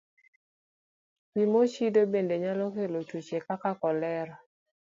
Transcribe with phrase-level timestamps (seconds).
[1.31, 4.35] Pi mochido bende nyalo kelo tuoche kaka kolera.